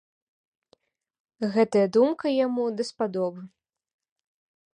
Гэтая 1.57 1.83
думка 1.99 2.25
яму 2.45 2.63
даспадобы. 2.79 3.41